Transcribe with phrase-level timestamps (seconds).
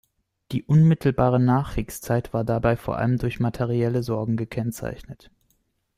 [0.51, 5.29] Die unmittelbare Nachkriegszeit war dabei vor allem durch materielle Sorgen gekennzeichnet.